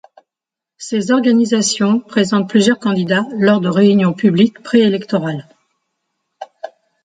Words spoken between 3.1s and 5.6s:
lors de réunions publiques pré-électorales.